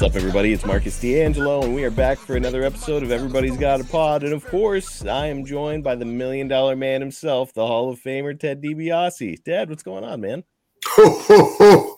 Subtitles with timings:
[0.00, 0.54] What's up, everybody?
[0.54, 4.22] It's Marcus DeAngelo, and we are back for another episode of Everybody's Got a Pod.
[4.22, 8.00] And of course, I am joined by the million dollar man himself, the Hall of
[8.00, 9.44] Famer, Ted DiBiase.
[9.44, 10.44] Ted, what's going on, man?
[10.86, 11.96] Ho, ho, ho.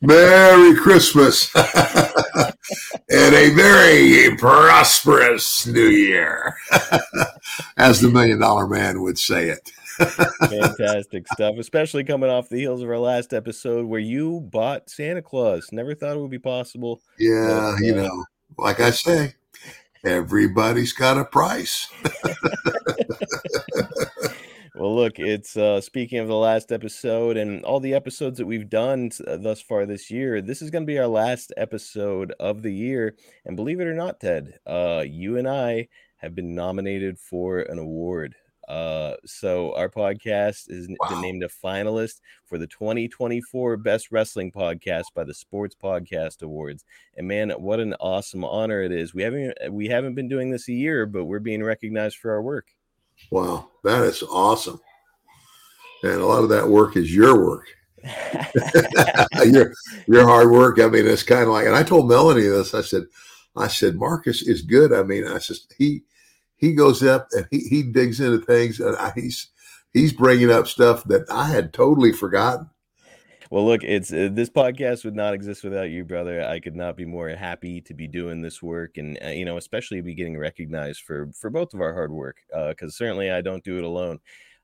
[0.00, 6.54] Merry Christmas and a very prosperous new year,
[7.76, 9.72] as the million dollar man would say it.
[9.98, 15.22] Fantastic stuff, especially coming off the heels of our last episode where you bought Santa
[15.22, 15.68] Claus.
[15.72, 17.00] Never thought it would be possible.
[17.18, 18.24] Yeah, But, you uh, know,
[18.58, 19.34] like I say,
[20.04, 21.88] everybody's got a price.
[24.80, 28.70] Well, look, it's uh, speaking of the last episode and all the episodes that we've
[28.70, 30.40] done uh, thus far this year.
[30.40, 33.14] This is going to be our last episode of the year,
[33.44, 37.78] and believe it or not, Ted, uh, you and I have been nominated for an
[37.78, 38.36] award.
[38.70, 41.20] Uh, so our podcast is Wow.
[41.20, 46.84] named a finalist for the 2024 Best Wrestling Podcast by the Sports Podcast Awards.
[47.16, 49.12] And man, what an awesome honor it is!
[49.12, 52.42] We haven't we haven't been doing this a year, but we're being recognized for our
[52.42, 52.68] work.
[53.32, 54.80] Wow, that is awesome.
[56.04, 57.66] And a lot of that work is your work.
[59.46, 59.72] your
[60.06, 60.78] your hard work.
[60.78, 62.72] I mean, it's kind of like, and I told Melanie this.
[62.72, 63.02] I said,
[63.56, 64.92] I said, Marcus is good.
[64.92, 66.04] I mean, I said he
[66.60, 69.48] he goes up and he he digs into things, and I, he's
[69.92, 72.70] he's bringing up stuff that I had totally forgotten.
[73.50, 76.42] Well, look, it's uh, this podcast would not exist without you, brother.
[76.44, 79.56] I could not be more happy to be doing this work, and uh, you know,
[79.56, 82.36] especially be getting recognized for for both of our hard work.
[82.52, 84.20] Because certainly, I don't do it alone.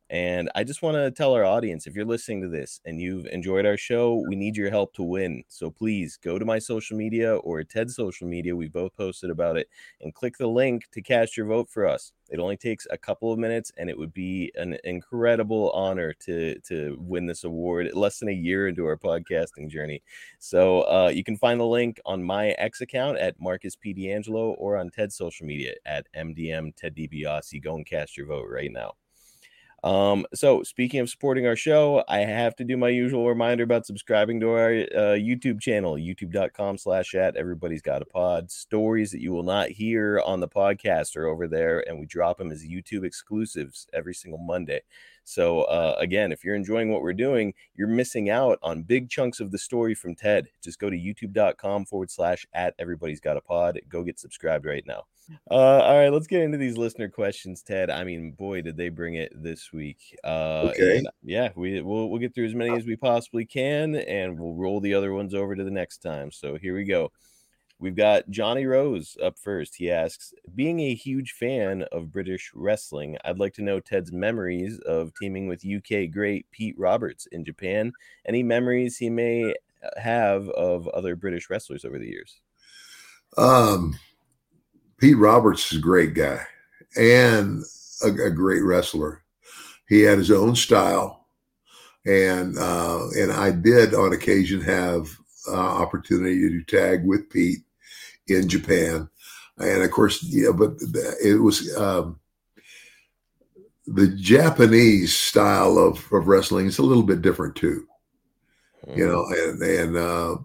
[0.08, 3.26] And I just want to tell our audience if you're listening to this and you've
[3.26, 5.42] enjoyed our show, we need your help to win.
[5.48, 8.54] So please go to my social media or Ted's social media.
[8.54, 9.68] We both posted about it
[10.00, 12.12] and click the link to cast your vote for us.
[12.28, 16.58] It only takes a couple of minutes and it would be an incredible honor to
[16.60, 20.02] to win this award less than a year into our podcasting journey.
[20.38, 23.92] So uh, you can find the link on my X account at Marcus P.
[23.92, 27.62] DeAngelo or on Ted's social media at MDM Ted DiBiase.
[27.62, 28.94] Go and cast your vote right now.
[29.86, 33.86] Um, so speaking of supporting our show, I have to do my usual reminder about
[33.86, 38.50] subscribing to our uh, YouTube channel, youtube.com slash at everybody's got a pod.
[38.50, 42.38] Stories that you will not hear on the podcast are over there, and we drop
[42.38, 44.80] them as YouTube exclusives every single Monday.
[45.28, 49.40] So uh, again, if you're enjoying what we're doing, you're missing out on big chunks
[49.40, 50.46] of the story from Ted.
[50.62, 53.80] Just go to youtube.com forward slash at everybody's got a pod.
[53.88, 55.02] Go get subscribed right now.
[55.50, 57.90] Uh, all right, let's get into these listener questions, Ted.
[57.90, 60.16] I mean, boy, did they bring it this week.
[60.22, 61.02] Uh, Okay.
[61.24, 64.80] yeah, we we'll, we'll get through as many as we possibly can, and we'll roll
[64.80, 66.30] the other ones over to the next time.
[66.30, 67.10] So here we go.
[67.78, 69.74] We've got Johnny Rose up first.
[69.76, 74.78] He asks, being a huge fan of British wrestling, I'd like to know Ted's memories
[74.86, 77.92] of teaming with UK great Pete Roberts in Japan.
[78.24, 79.54] Any memories he may
[79.84, 82.40] uh, have of other British wrestlers over the years?
[83.36, 83.98] Um,
[84.98, 86.40] Pete Roberts is a great guy
[86.96, 87.62] and
[88.02, 89.22] a, a great wrestler.
[89.88, 91.26] He had his own style,
[92.06, 95.08] and uh, and I did on occasion have
[95.48, 97.60] uh, opportunity to tag with Pete
[98.28, 99.08] in Japan,
[99.58, 100.72] and of course, yeah, but
[101.22, 102.18] it was um,
[103.86, 107.86] the Japanese style of, of wrestling is a little bit different too.
[108.94, 110.36] You know, and and uh,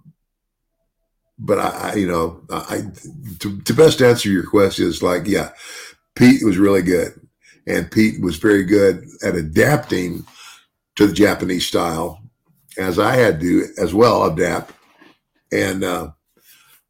[1.38, 2.84] but I, I, you know, I
[3.40, 5.52] to, to best answer your question is like, yeah,
[6.16, 7.20] Pete was really good,
[7.68, 10.25] and Pete was very good at adapting
[10.96, 12.22] to the Japanese style,
[12.78, 14.74] as I had to as well adapt,
[15.52, 16.11] and uh,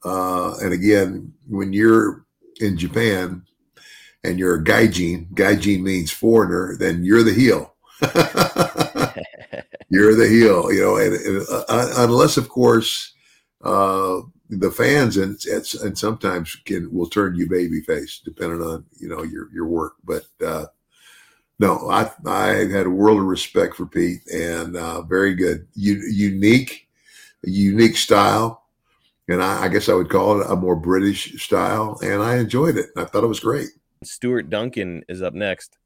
[0.04, 2.26] uh, and again, when you're
[2.60, 3.44] in Japan
[4.24, 7.76] and you're a gaijin, gaijin means foreigner, then you're the heel.
[9.90, 13.14] you're the heel, you know, and, and uh, unless, of course,
[13.64, 15.40] uh, the fans and,
[15.84, 19.94] and sometimes can will turn you babyface depending on you know your your work.
[20.04, 20.66] But uh,
[21.60, 26.04] no, I I had a world of respect for Pete and uh, very good, U-
[26.12, 26.90] unique,
[27.44, 28.61] unique style,
[29.28, 32.78] and I, I guess I would call it a more British style, and I enjoyed
[32.78, 32.88] it.
[32.98, 33.70] I thought it was great.
[34.04, 35.78] Stuart Duncan is up next.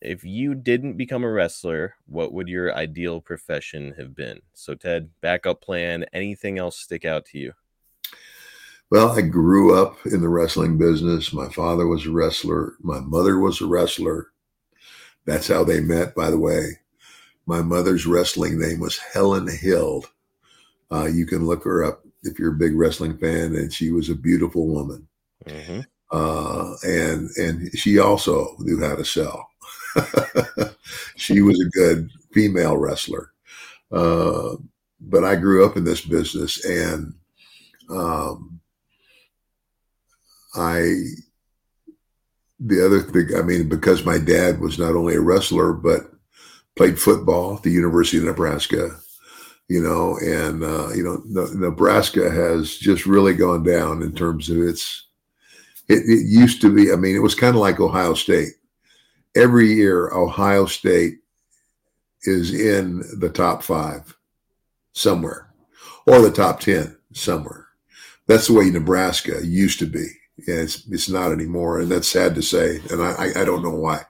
[0.00, 4.38] if you didn't become a wrestler, what would your ideal profession have been?
[4.52, 7.52] So, Ted, backup plan, anything else stick out to you?
[8.90, 11.32] Well, I grew up in the wrestling business.
[11.32, 12.74] My father was a wrestler.
[12.80, 14.30] My mother was a wrestler.
[15.24, 16.80] That's how they met, by the way.
[17.46, 20.04] My mother's wrestling name was Helen Hill.
[20.92, 24.10] Uh, you can look her up if you're a big wrestling fan, and she was
[24.10, 25.06] a beautiful woman.
[25.46, 25.80] Mm-hmm.
[26.10, 29.48] Uh, and and she also knew how to sell.
[31.16, 33.30] she was a good female wrestler.
[33.92, 34.56] Uh,
[35.00, 37.14] but I grew up in this business, and
[37.90, 38.60] um,
[40.54, 40.94] I
[42.60, 46.10] the other thing, I mean, because my dad was not only a wrestler but
[46.76, 48.98] played football at the University of Nebraska,
[49.68, 51.22] you know, and uh, you know,
[51.54, 55.06] Nebraska has just really gone down in terms of its.
[55.88, 56.92] It, it used to be.
[56.92, 58.52] I mean, it was kind of like Ohio State.
[59.36, 61.18] Every year, Ohio State
[62.22, 64.16] is in the top five
[64.92, 65.52] somewhere,
[66.06, 67.66] or the top ten somewhere.
[68.26, 70.06] That's the way Nebraska used to be.
[70.46, 73.70] Yeah, it's it's not anymore, and that's sad to say, and I I, don't know
[73.70, 74.02] why.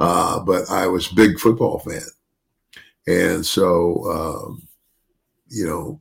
[0.00, 2.00] Uh, but I was big football fan,
[3.06, 4.68] and so um,
[5.52, 6.00] you know,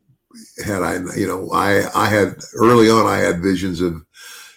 [0.65, 4.03] had I you know I I had early on I had visions of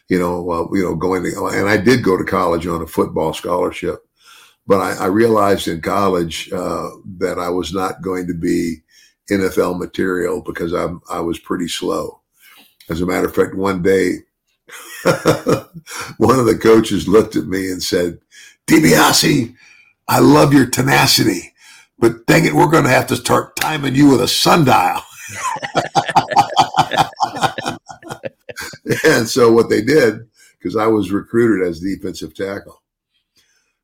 [0.08, 2.86] you know uh, you know going to and I did go to college on a
[2.86, 4.06] football scholarship,
[4.66, 6.88] but I, I realized in college uh,
[7.18, 8.82] that I was not going to be
[9.30, 12.20] NFL material because I'm I was pretty slow.
[12.90, 14.18] As a matter of fact, one day
[15.04, 18.18] one of the coaches looked at me and said,
[18.66, 19.54] DiBiase,
[20.08, 21.53] I love your tenacity,
[21.98, 25.00] but dang it, we're going to have to start timing you with a sundial.
[29.04, 32.82] and so what they did, because I was recruited as defensive tackle,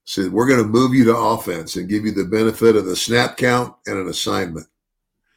[0.05, 2.97] said, we're going to move you to offense and give you the benefit of the
[2.97, 4.67] snap count and an assignment.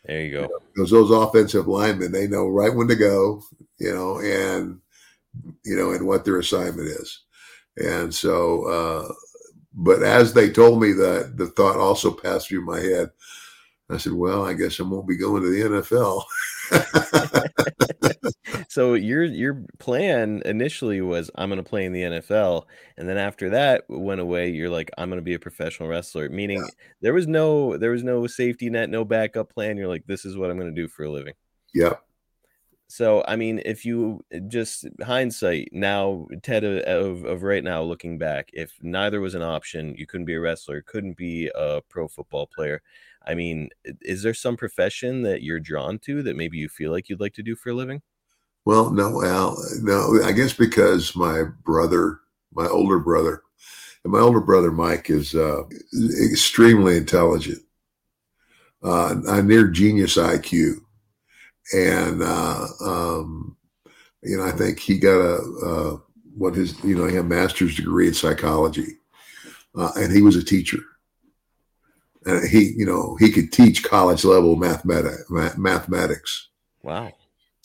[0.05, 0.49] There you go.
[0.73, 3.41] Because those offensive linemen, they know right when to go,
[3.77, 4.79] you know, and
[5.63, 7.21] you know, and what their assignment is.
[7.77, 9.13] And so, uh,
[9.73, 13.09] but as they told me that, the thought also passed through my head.
[13.89, 16.23] I said, "Well, I guess I won't be going to the NFL."
[18.69, 22.63] so your your plan initially was I'm going to play in the NFL,
[22.97, 24.49] and then after that went away.
[24.49, 26.29] You're like, I'm going to be a professional wrestler.
[26.29, 26.69] Meaning yeah.
[27.01, 29.77] there was no there was no safety net, no backup plan.
[29.77, 31.33] You're like, this is what I'm going to do for a living.
[31.73, 32.01] Yep.
[32.93, 37.81] So, I mean, if you uh, just hindsight now, Ted uh, of, of right now,
[37.81, 41.81] looking back, if neither was an option, you couldn't be a wrestler, couldn't be a
[41.89, 42.83] pro football player.
[43.25, 43.69] I mean,
[44.01, 47.33] is there some profession that you're drawn to that maybe you feel like you'd like
[47.33, 48.03] to do for a living?
[48.63, 52.19] Well, no, Al, no, I guess because my brother,
[52.53, 53.41] my older brother,
[54.03, 55.63] and my older brother Mike is uh,
[56.31, 57.63] extremely intelligent,
[58.83, 60.83] uh, near genius IQ
[61.71, 63.55] and uh, um,
[64.21, 65.97] you know, I think he got a uh,
[66.35, 68.97] what his you know he had a master's degree in psychology,
[69.77, 70.79] uh, and he was a teacher.
[72.25, 75.25] And he, you know, he could teach college level mathematics.
[75.29, 76.47] Mathematics.
[76.81, 77.11] Wow.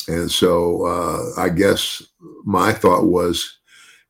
[0.09, 2.03] And so uh, I guess
[2.45, 3.59] my thought was,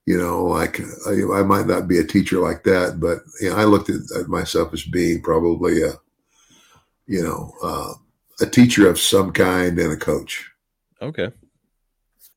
[0.06, 3.56] you know, like I, I, might not be a teacher like that, but you know,
[3.56, 5.92] I looked at, at myself as being probably a,
[7.06, 7.92] you know, uh,
[8.40, 10.50] a teacher of some kind and a coach.
[11.00, 11.30] Okay.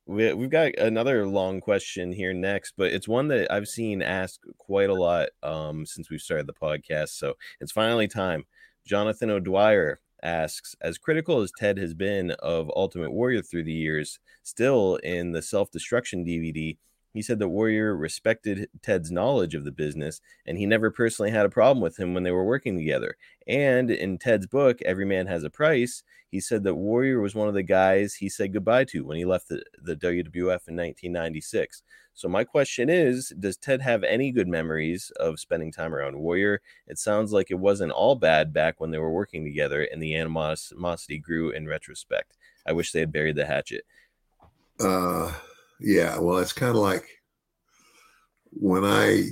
[0.06, 4.46] We, we've got another long question here next, but it's one that I've seen asked
[4.58, 7.10] quite a lot um, since we've started the podcast.
[7.10, 8.46] So it's finally time.
[8.86, 14.20] Jonathan O'Dwyer asks, as critical as Ted has been of Ultimate Warrior through the years,
[14.44, 16.78] still in the self destruction DVD,
[17.14, 21.46] he said that Warrior respected Ted's knowledge of the business and he never personally had
[21.46, 23.18] a problem with him when they were working together.
[23.48, 27.50] And in Ted's book, Every Man Has a Price, he said that Warrior was one
[27.50, 31.84] of the guys he said goodbye to when he left the, the WWF in 1996.
[32.14, 36.62] So, my question is Does Ted have any good memories of spending time around Warrior?
[36.88, 40.16] It sounds like it wasn't all bad back when they were working together and the
[40.16, 42.38] animosity grew in retrospect.
[42.66, 43.86] I wish they had buried the hatchet.
[44.80, 45.34] Uh,
[45.82, 47.08] yeah, well, it's kind of like
[48.52, 49.24] when I,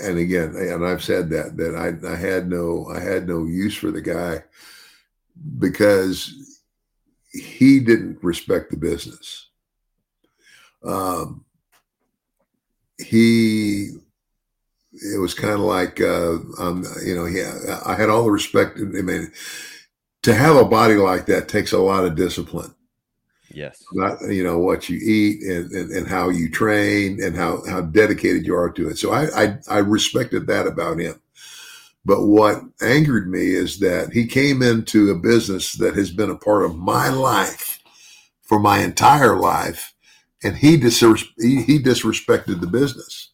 [0.00, 3.74] and again, and I've said that that I, I had no I had no use
[3.74, 4.42] for the guy
[5.58, 6.34] because
[7.32, 9.48] he didn't respect the business.
[10.84, 11.44] Um,
[12.98, 13.90] he
[14.92, 18.78] it was kind of like uh, um, you know, yeah, I had all the respect.
[18.78, 19.32] I mean,
[20.22, 22.74] to have a body like that takes a lot of discipline
[23.50, 23.82] Yes.
[23.96, 27.80] about you know what you eat and, and, and how you train and how, how
[27.80, 28.98] dedicated you are to it.
[28.98, 31.20] So I, I I respected that about him.
[32.04, 36.36] But what angered me is that he came into a business that has been a
[36.36, 37.80] part of my life
[38.42, 39.94] for my entire life,
[40.42, 41.00] and he dis-
[41.38, 43.32] he, he disrespected the business.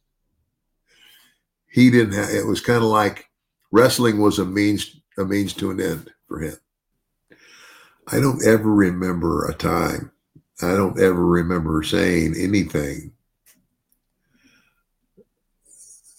[1.71, 2.15] He didn't.
[2.15, 3.31] Have, it was kind of like
[3.71, 6.57] wrestling was a means a means to an end for him.
[8.09, 10.13] I don't ever remember a time.
[10.63, 13.13] I don't ever remember saying anything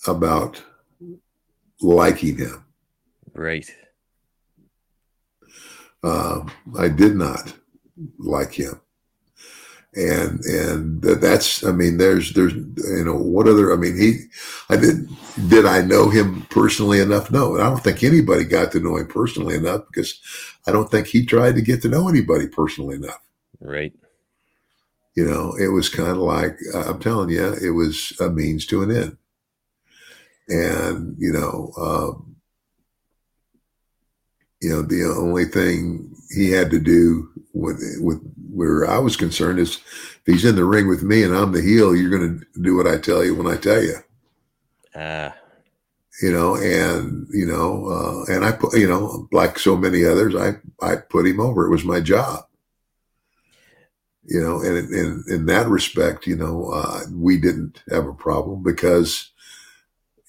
[0.07, 0.61] about
[1.81, 2.65] liking him.
[3.33, 3.69] Right.
[6.03, 6.45] Uh,
[6.77, 7.53] I did not
[8.17, 8.79] like him,
[9.95, 11.63] and and that's.
[11.63, 13.73] I mean, there's there's you know what other.
[13.73, 14.25] I mean, he.
[14.69, 15.07] I did.
[15.47, 17.31] Did I know him personally enough?
[17.31, 20.19] No, and I don't think anybody got to know him personally enough because
[20.67, 23.21] I don't think he tried to get to know anybody personally enough.
[23.59, 23.93] Right.
[25.15, 28.83] You know, it was kind of like I'm telling you, it was a means to
[28.83, 29.17] an end.
[30.49, 32.34] And you know, um,
[34.61, 38.19] you know, the only thing he had to do with with
[38.49, 41.61] where I was concerned is if he's in the ring with me and I'm the
[41.61, 43.95] heel, you're going to do what I tell you when I tell you.
[44.95, 45.35] Ah.
[46.21, 50.33] You know, and you know, uh, and I put, you know, like so many others,
[50.35, 51.65] I I put him over.
[51.65, 52.45] It was my job
[54.27, 58.63] you know, and in, in that respect, you know, uh, we didn't have a problem
[58.63, 59.31] because,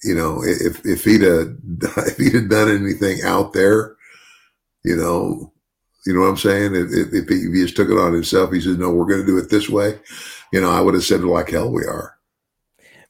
[0.03, 1.57] you know, if if he'd have,
[2.07, 3.96] if he'd have done anything out there,
[4.87, 5.51] you know,
[6.05, 6.73] you know what I'm saying?
[6.73, 9.19] If, if, he, if he just took it on himself, he says, "No, we're going
[9.19, 9.99] to do it this way,"
[10.53, 12.17] you know, I would have said, "Like hell, we are."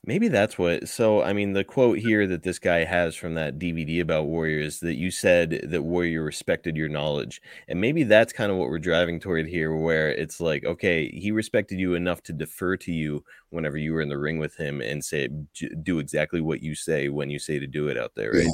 [0.03, 0.88] Maybe that's what.
[0.88, 4.79] So, I mean, the quote here that this guy has from that DVD about Warriors
[4.79, 7.41] that you said that Warrior respected your knowledge.
[7.67, 11.31] And maybe that's kind of what we're driving toward here, where it's like, okay, he
[11.31, 14.81] respected you enough to defer to you whenever you were in the ring with him
[14.81, 15.27] and say,
[15.84, 18.48] do exactly what you say when you say to do it out there, right?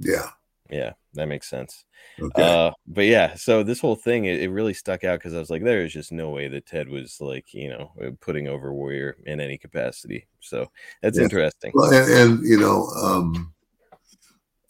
[0.00, 0.12] Yeah.
[0.14, 0.28] yeah.
[0.72, 1.84] Yeah, that makes sense.
[2.18, 2.42] Okay.
[2.42, 5.50] Uh, but yeah, so this whole thing it, it really stuck out because I was
[5.50, 8.72] like, there is just no way that Ted was like, you know, uh, putting over
[8.72, 10.26] Warrior in any capacity.
[10.40, 10.70] So
[11.02, 11.24] that's yeah.
[11.24, 11.72] interesting.
[11.74, 13.52] Well, and, and, you know, um,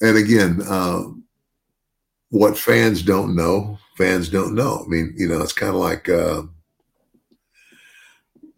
[0.01, 1.05] and again, uh,
[2.31, 4.83] what fans don't know, fans don't know.
[4.85, 6.43] I mean, you know, it's kind of like, uh,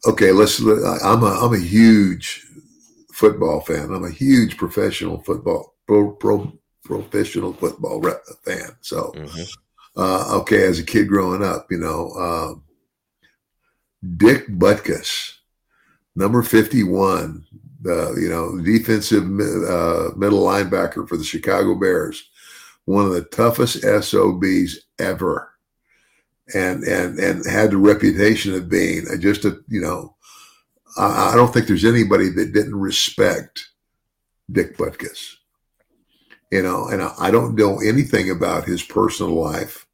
[0.06, 0.60] okay, let's.
[0.60, 2.46] I'm a I'm a huge
[3.12, 3.92] football fan.
[3.92, 8.02] I'm a huge professional football pro pro professional football
[8.44, 8.76] fan.
[8.82, 9.42] So, mm-hmm.
[9.96, 12.54] uh, okay, as a kid growing up, you know, uh,
[14.16, 15.32] Dick Butkus,
[16.14, 17.44] number 51,
[17.86, 22.30] uh, you know, defensive uh, middle linebacker for the Chicago Bears,
[22.84, 25.50] one of the toughest SOBs ever.
[26.54, 30.14] And, and, and had the reputation of being just a, you know,
[30.98, 33.66] I, I don't think there's anybody that didn't respect
[34.52, 35.36] Dick Butkus
[36.54, 39.88] you know, and I, don't know anything about his personal life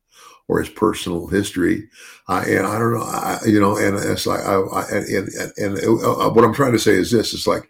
[0.46, 1.88] or his personal history.
[2.28, 5.52] Uh, and I don't know, I, you know, and it's like, I, I and, and,
[5.56, 7.66] and uh, what I'm trying to say is this, it's like,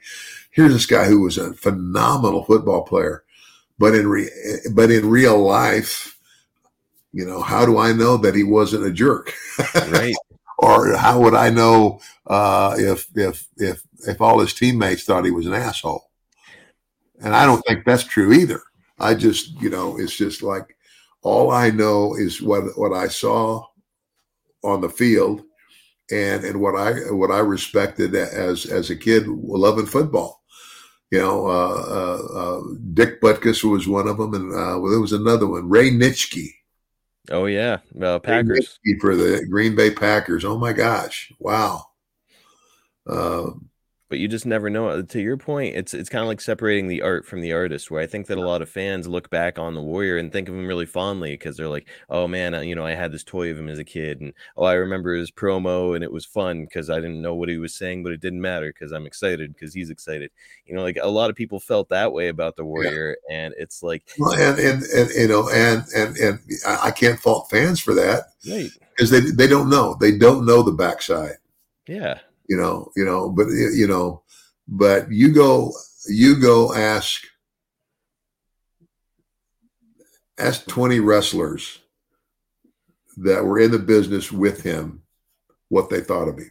[0.50, 3.22] here's this guy who was a phenomenal football player,
[3.78, 4.28] but in re,
[4.72, 6.18] but in real life,
[7.12, 9.32] you know, how do I know that he wasn't a jerk?
[9.88, 10.16] Right.
[10.58, 15.30] or how would I know uh, if if if if all his teammates thought he
[15.30, 16.10] was an asshole?
[17.22, 18.60] And I don't think that's true either.
[19.00, 20.76] I just, you know, it's just like
[21.22, 23.64] all I know is what what I saw
[24.62, 25.42] on the field
[26.10, 30.42] and and what I what I respected as as a kid loving football.
[31.10, 32.60] You know, uh, uh, uh,
[32.94, 36.48] Dick Butkus was one of them, and uh, well, there was another one, Ray Nitschke.
[37.30, 40.44] Oh yeah, uh, Packers for the Green Bay Packers.
[40.44, 41.84] Oh my gosh, wow.
[43.08, 43.69] Um,
[44.10, 44.88] but you just never know.
[44.88, 47.90] Uh, to your point, it's it's kind of like separating the art from the artist.
[47.90, 50.48] Where I think that a lot of fans look back on the Warrior and think
[50.48, 53.22] of him really fondly because they're like, "Oh man, uh, you know, I had this
[53.22, 56.26] toy of him as a kid, and oh, I remember his promo, and it was
[56.26, 59.06] fun because I didn't know what he was saying, but it didn't matter because I'm
[59.06, 60.32] excited because he's excited."
[60.66, 63.36] You know, like a lot of people felt that way about the Warrior, yeah.
[63.36, 67.48] and it's like, well, and, and and you know, and and and I can't fault
[67.48, 68.70] fans for that, right?
[68.90, 71.36] Because they they don't know, they don't know the backside.
[71.86, 72.18] Yeah,
[72.50, 74.22] you know, you know, but you know,
[74.66, 75.72] but you go,
[76.08, 77.22] you go ask,
[80.36, 81.78] ask 20 wrestlers
[83.18, 85.02] that were in the business with him
[85.68, 86.50] what they thought of him.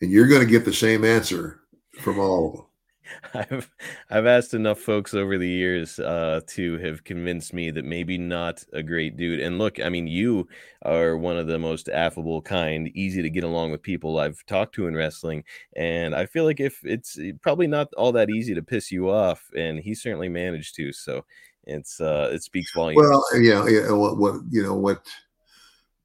[0.00, 1.60] And you're going to get the same answer
[2.00, 2.66] from all of them.
[3.34, 3.70] I've
[4.10, 8.64] I've asked enough folks over the years uh, to have convinced me that maybe not
[8.72, 9.40] a great dude.
[9.40, 10.48] And look, I mean, you
[10.82, 14.74] are one of the most affable, kind, easy to get along with people I've talked
[14.76, 15.44] to in wrestling.
[15.76, 19.10] And I feel like if it's eh, probably not all that easy to piss you
[19.10, 20.92] off, and he certainly managed to.
[20.92, 21.24] So
[21.64, 23.06] it's uh, it speaks volumes.
[23.08, 23.92] Well, yeah, yeah.
[23.92, 25.06] What, what you know what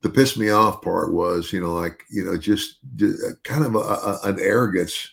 [0.02, 3.76] the piss me off part was, you know, like you know, just, just kind of
[3.76, 5.12] a, a, an arrogance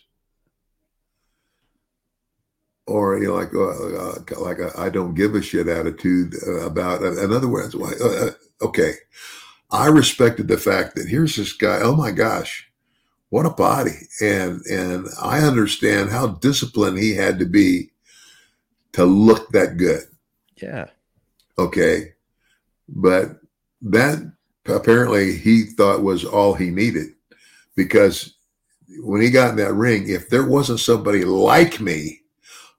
[2.87, 6.65] or you know, like uh, uh, like a I don't give a shit attitude uh,
[6.65, 7.01] about.
[7.01, 8.93] Uh, in other words, uh, okay,
[9.71, 11.79] I respected the fact that here's this guy.
[11.81, 12.69] Oh my gosh,
[13.29, 14.07] what a body!
[14.21, 17.91] And and I understand how disciplined he had to be
[18.93, 20.03] to look that good.
[20.57, 20.87] Yeah.
[21.57, 22.13] Okay,
[22.87, 23.39] but
[23.81, 24.31] that
[24.67, 27.09] apparently he thought was all he needed
[27.75, 28.35] because
[28.99, 32.21] when he got in that ring, if there wasn't somebody like me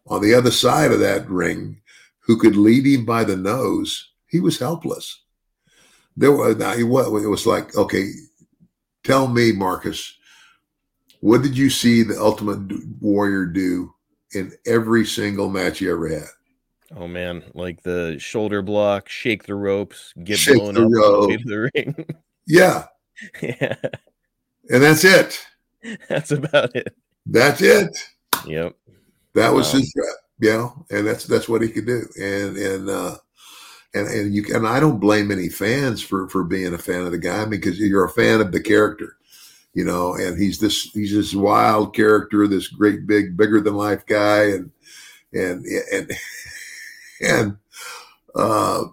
[0.07, 1.81] on the other side of that ring
[2.21, 5.23] who could lead him by the nose, he was helpless.
[6.17, 8.11] There was it was like, okay,
[9.05, 10.17] tell me, Marcus,
[11.21, 13.93] what did you see the Ultimate Warrior do
[14.33, 16.29] in every single match you ever had?
[16.95, 21.31] Oh man, like the shoulder block, shake the ropes, get Shake blown the up rope.
[21.33, 22.07] into the ring.
[22.49, 22.85] Yeah,
[23.43, 23.75] yeah,
[24.71, 25.45] and that's it.
[26.09, 26.95] that's about it.
[27.27, 27.99] That's it.
[28.47, 28.77] Yep.
[29.37, 32.07] That was Um, his rep, you know, and that's that's what he could do.
[32.21, 33.17] And and uh
[33.95, 37.13] and and you and I don't blame any fans for for being a fan of
[37.13, 39.17] the guy because you're a fan of the character,
[39.75, 40.15] you know.
[40.15, 44.73] And he's this he's this wild character, this great big bigger than life guy, and
[45.33, 46.13] and and
[47.23, 47.59] and
[48.37, 48.85] uh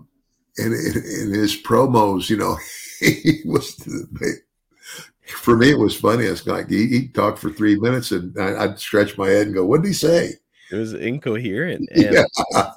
[0.58, 2.58] and in, in his promos, you know,
[3.02, 3.76] he was
[5.28, 6.26] for me it was funny.
[6.26, 9.56] It's like he, he talked for three minutes, and I, I'd stretch my head and
[9.56, 10.34] go, "What did he say?"
[10.72, 11.88] It was incoherent.
[11.96, 12.24] And Yeah.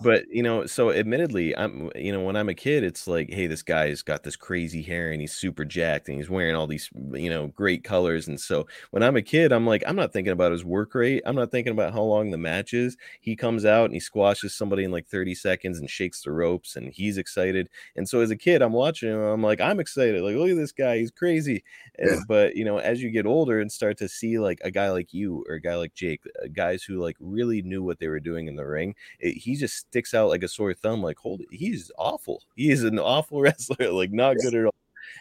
[0.02, 3.46] but you know, so admittedly, I'm you know, when I'm a kid, it's like, hey,
[3.46, 6.90] this guy's got this crazy hair and he's super jacked and he's wearing all these,
[7.14, 8.28] you know, great colors.
[8.28, 11.22] And so when I'm a kid, I'm like, I'm not thinking about his work rate.
[11.24, 12.96] I'm not thinking about how long the match is.
[13.20, 16.76] He comes out and he squashes somebody in like 30 seconds and shakes the ropes
[16.76, 17.68] and he's excited.
[17.96, 20.22] And so as a kid, I'm watching him, I'm like, I'm excited.
[20.22, 21.62] Like, look at this guy, he's crazy.
[21.98, 22.16] And- Yeah.
[22.28, 25.12] But you know, as you get older and start to see like a guy like
[25.14, 28.20] you or a guy like Jake, uh, guys who like really knew what they were
[28.20, 31.02] doing in the ring, it, he just sticks out like a sore thumb.
[31.02, 32.42] Like, holy, he's awful.
[32.56, 33.90] He is an awful wrestler.
[33.92, 34.74] Like, not good at all.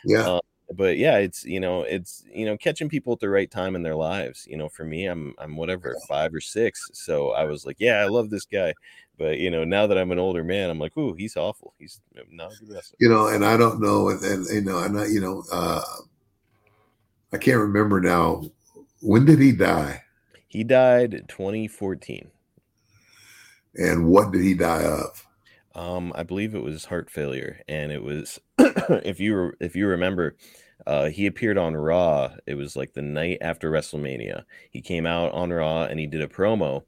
[0.05, 0.27] Yeah.
[0.27, 0.39] Uh,
[0.73, 3.83] but yeah, it's you know, it's you know, catching people at the right time in
[3.83, 4.47] their lives.
[4.49, 6.89] You know, for me, I'm I'm whatever five or six.
[6.93, 8.73] So I was like, yeah, I love this guy.
[9.17, 11.73] But you know, now that I'm an older man, I'm like, ooh, he's awful.
[11.77, 12.97] He's not good wrestler.
[12.99, 15.81] you know, and I don't know, and, and you know, and I, you know, uh,
[17.31, 18.43] I can't remember now.
[19.01, 20.01] When did he die,
[20.47, 22.31] He died in 2014.
[23.75, 25.27] And what did he die of?
[25.75, 30.37] Um, I believe it was heart failure, and it was if you if you remember,
[30.87, 32.33] uh, he appeared on Raw.
[32.47, 34.43] It was like the night after WrestleMania.
[34.71, 36.83] He came out on Raw and he did a promo,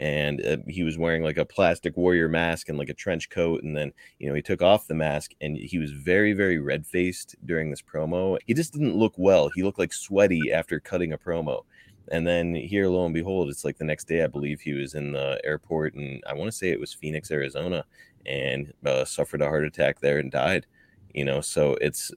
[0.00, 3.62] and uh, he was wearing like a plastic warrior mask and like a trench coat,
[3.62, 6.84] and then you know he took off the mask and he was very very red
[6.84, 8.38] faced during this promo.
[8.46, 9.50] He just didn't look well.
[9.54, 11.62] He looked like sweaty after cutting a promo.
[12.10, 14.94] And then here, lo and behold, it's like the next day, I believe he was
[14.94, 17.84] in the airport, and I want to say it was Phoenix, Arizona,
[18.26, 20.66] and uh, suffered a heart attack there and died.
[21.14, 22.10] You know, so it's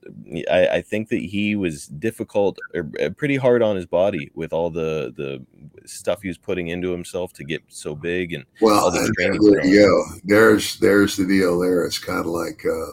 [0.50, 4.54] I, I think that he was difficult, or uh, pretty hard on his body with
[4.54, 5.44] all the the
[5.86, 9.66] stuff he was putting into himself to get so big, and Well, the training there
[9.66, 10.18] you go.
[10.24, 11.58] There's there's the deal.
[11.58, 12.92] There, it's kind of like, uh,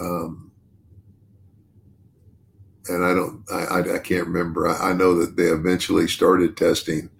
[0.00, 0.51] um,
[2.88, 4.68] and I don't, I, I, I can't remember.
[4.68, 7.10] I, I know that they eventually started testing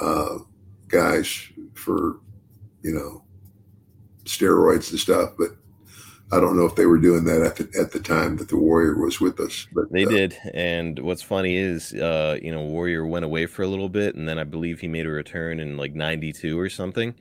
[0.00, 0.38] uh,
[0.88, 2.20] guys for,
[2.82, 3.24] you know,
[4.24, 5.50] steroids and stuff, but
[6.32, 8.56] I don't know if they were doing that at the, at the time that the
[8.56, 9.66] Warrior was with us.
[9.74, 13.62] But They uh, did, and what's funny is, uh, you know, Warrior went away for
[13.62, 16.70] a little bit, and then I believe he made a return in like '92 or
[16.70, 17.14] something.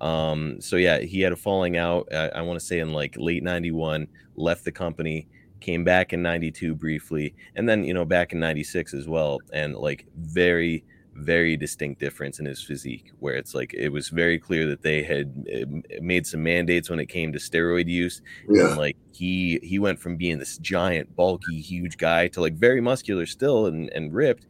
[0.00, 2.08] Um, so yeah, he had a falling out.
[2.10, 5.28] I, I want to say in like late '91, left the company,
[5.64, 9.74] came back in '92 briefly, and then you know back in '96 as well, and
[9.76, 10.84] like very
[11.16, 15.00] very distinct difference in his physique where it's like it was very clear that they
[15.00, 15.64] had uh,
[16.02, 18.70] made some mandates when it came to steroid use Yeah.
[18.70, 22.80] and like he he went from being this giant bulky huge guy to like very
[22.80, 24.48] muscular still and and ripped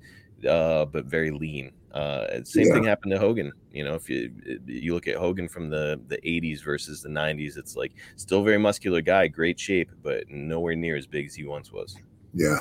[0.48, 2.72] uh but very lean uh same Yeah.
[2.74, 4.34] thing happened to hogan you know if you
[4.66, 8.58] you look at hogan from the the 80s versus the 90s it's like still very
[8.58, 11.96] muscular guy great shape but nowhere near as big as he once was
[12.34, 12.58] Yeah.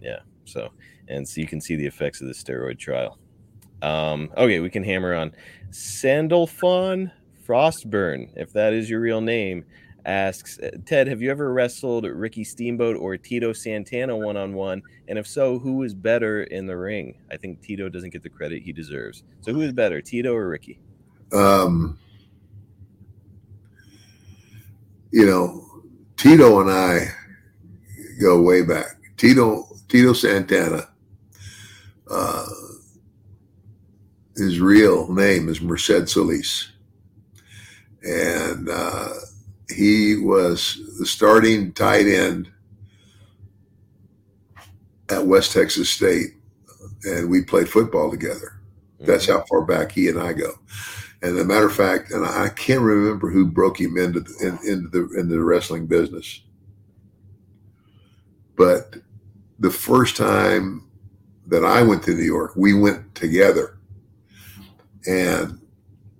[0.00, 0.70] yeah so
[1.08, 3.18] and so you can see the effects of the steroid trial
[3.82, 5.32] Um, okay, we can hammer on
[5.70, 7.10] Sandalphon
[7.46, 9.64] Frostburn, if that is your real name,
[10.06, 14.82] asks Ted, have you ever wrestled Ricky Steamboat or Tito Santana one on one?
[15.08, 17.18] And if so, who is better in the ring?
[17.30, 19.24] I think Tito doesn't get the credit he deserves.
[19.40, 20.78] So who is better, Tito or Ricky?
[21.32, 21.98] Um,
[25.10, 25.64] you know,
[26.16, 27.08] Tito and I
[28.20, 28.96] go way back.
[29.16, 30.88] Tito Tito Santana.
[32.08, 32.46] Uh,
[34.36, 36.70] his real name is Merced Solis.
[38.02, 39.08] And uh,
[39.68, 42.50] he was the starting tight end
[45.10, 46.32] at West Texas State.
[47.04, 48.60] And we played football together.
[49.00, 49.38] That's mm-hmm.
[49.38, 50.52] how far back he and I go.
[51.22, 54.34] And as a matter of fact, and I can't remember who broke him into the,
[54.40, 56.42] in, into the into the wrestling business,
[58.54, 58.96] but
[59.58, 60.88] the first time
[61.46, 63.78] that I went to New York, we went together,
[65.06, 65.58] and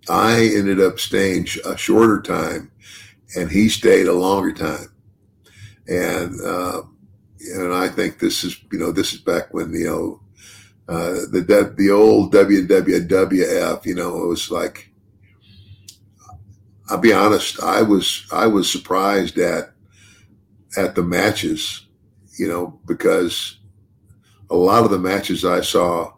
[0.08, 2.70] I ended up staying a shorter time,
[3.34, 4.92] and he stayed a longer time,
[5.88, 6.82] and uh,
[7.54, 10.20] and I think this is you know this is back when you know
[10.88, 14.92] uh, the the old WWWF, you know, it was like
[16.88, 19.72] I'll be honest, I was I was surprised at
[20.76, 21.86] at the matches,
[22.38, 23.58] you know, because
[24.50, 26.12] a lot of the matches I saw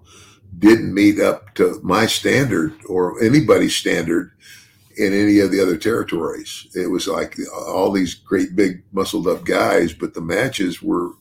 [0.58, 4.32] didn't meet up to my standard or anybody's standard
[4.98, 6.66] in any of the other territories.
[6.74, 11.12] It was like all these great big muscled up guys, but the matches were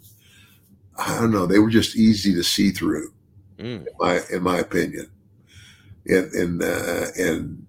[0.99, 3.13] I don't know, they were just easy to see through
[3.59, 3.87] Mm.
[3.87, 5.07] in my in my opinion.
[6.07, 7.65] And and uh, and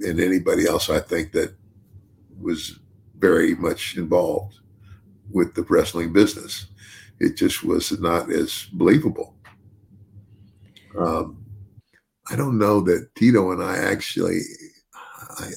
[0.00, 1.54] and anybody else I think that
[2.40, 2.78] was
[3.18, 4.60] very much involved
[5.30, 6.66] with the wrestling business.
[7.20, 9.34] It just was not as believable.
[10.98, 11.38] Um,
[12.30, 14.40] I don't know that Tito and I actually,
[15.38, 15.50] I,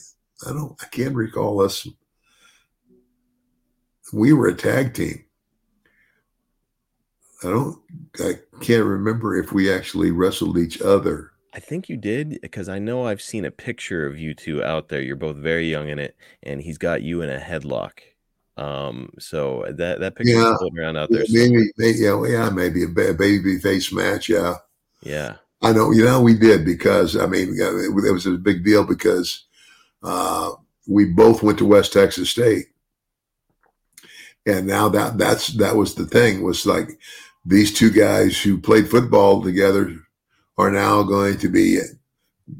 [0.47, 1.87] I don't, I can't recall us.
[4.13, 5.23] We were a tag team.
[7.43, 7.79] I don't,
[8.19, 11.31] I can't remember if we actually wrestled each other.
[11.53, 14.89] I think you did because I know I've seen a picture of you two out
[14.89, 15.01] there.
[15.01, 17.99] You're both very young in it, and he's got you in a headlock.
[18.57, 20.57] Um, so that that picture Yeah.
[20.57, 21.23] floating around out there.
[21.29, 24.27] Maybe, maybe yeah, yeah, maybe a baby face match.
[24.27, 24.55] Yeah.
[25.01, 25.35] Yeah.
[25.61, 29.45] I know, you know, we did because I mean, it was a big deal because
[30.03, 30.51] uh,
[30.87, 32.67] we both went to West Texas State,
[34.45, 36.99] and now that that's that was the thing was like
[37.45, 39.95] these two guys who played football together
[40.57, 41.79] are now going to be,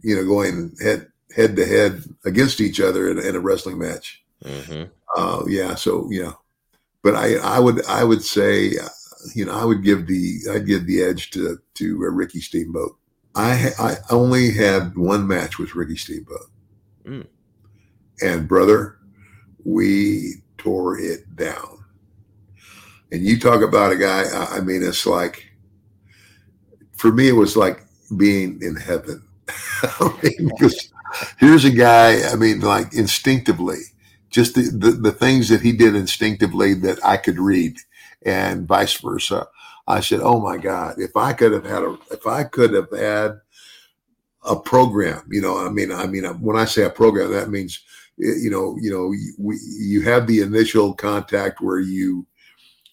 [0.01, 4.23] you know, going head head to head against each other in, in a wrestling match.
[4.43, 4.83] hmm
[5.15, 6.33] Uh, yeah, so yeah,
[7.03, 8.73] but I I would I would say
[9.35, 12.95] you know I would give the I'd give the edge to to uh, Ricky Steamboat.
[13.35, 16.49] I I only had one match with Ricky Steamboat,
[17.09, 17.27] Mm.
[18.21, 18.97] and brother,
[19.63, 21.85] we tore it down.
[23.11, 24.23] And you talk about a guy.
[24.31, 25.49] I- mean, it's like
[26.95, 27.81] for me, it was like
[28.17, 29.23] being in heaven.
[29.83, 30.91] I mean, because
[31.39, 32.21] here's a guy.
[32.29, 33.79] I mean, like instinctively
[34.29, 37.77] just the, the, the things that he did instinctively that I could read
[38.23, 39.47] and vice versa.
[39.87, 42.91] I said, Oh my God, if I could have had a, if I could have
[42.91, 43.41] had
[44.43, 47.81] a program, you know, I mean, I mean, when I say a program, that means,
[48.23, 52.25] eh, you know, you know, we, you have the initial contact where you,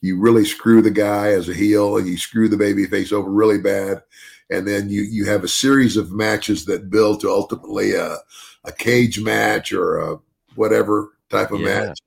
[0.00, 3.30] you really screw the guy as a heel and you screw the baby face over
[3.30, 4.02] really bad.
[4.50, 8.16] And then you, you have a series of matches that build to ultimately a,
[8.64, 10.18] a cage match or a
[10.54, 11.80] whatever type of Yeah.
[11.86, 11.98] match.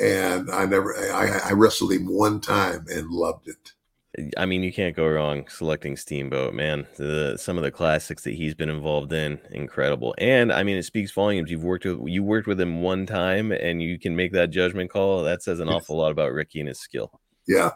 [0.00, 3.72] And I never, I, I wrestled him one time and loved it.
[4.36, 6.86] I mean, you can't go wrong selecting Steamboat, man.
[6.96, 10.14] The some of the classics that he's been involved in, incredible.
[10.18, 11.50] And I mean, it speaks volumes.
[11.50, 14.90] You've worked with you worked with him one time, and you can make that judgment
[14.90, 15.22] call.
[15.22, 17.20] That says an awful lot about Ricky and his skill.
[17.46, 17.72] Yeah.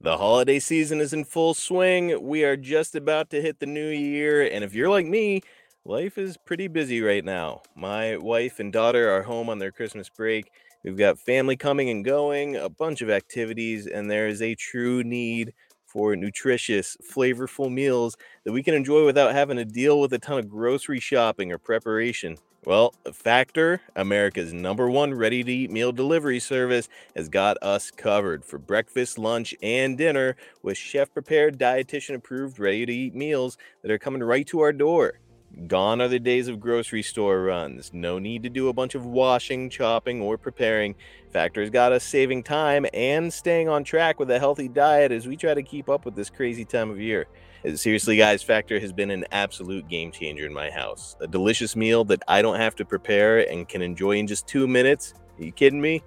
[0.00, 2.26] The holiday season is in full swing.
[2.26, 4.42] We are just about to hit the new year.
[4.42, 5.42] And if you're like me,
[5.84, 7.62] life is pretty busy right now.
[7.76, 10.50] My wife and daughter are home on their Christmas break.
[10.84, 15.04] We've got family coming and going, a bunch of activities, and there is a true
[15.04, 15.52] need
[15.86, 20.38] for nutritious, flavorful meals that we can enjoy without having to deal with a ton
[20.40, 22.36] of grocery shopping or preparation.
[22.64, 28.44] Well, Factor, America's number one ready to eat meal delivery service, has got us covered
[28.44, 33.90] for breakfast, lunch, and dinner with chef prepared, dietitian approved, ready to eat meals that
[33.92, 35.20] are coming right to our door.
[35.66, 37.92] Gone are the days of grocery store runs.
[37.92, 40.94] No need to do a bunch of washing, chopping, or preparing.
[41.30, 45.36] Factor's got us saving time and staying on track with a healthy diet as we
[45.36, 47.26] try to keep up with this crazy time of year.
[47.66, 51.16] Uh, Seriously, guys, Factor has been an absolute game changer in my house.
[51.20, 54.66] A delicious meal that I don't have to prepare and can enjoy in just two
[54.66, 55.12] minutes.
[55.38, 56.02] Are you kidding me?